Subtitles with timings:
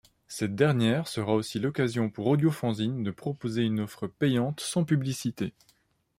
[0.27, 5.53] Cette dernière sera aussi l'occasion pour Audiofanzine de proposer une offre payante sans publicité.